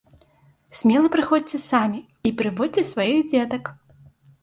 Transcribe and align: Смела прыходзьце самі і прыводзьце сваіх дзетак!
Смела 0.79 1.11
прыходзьце 1.17 1.61
самі 1.69 1.99
і 2.31 2.35
прыводзьце 2.43 2.89
сваіх 2.91 3.17
дзетак! 3.33 3.75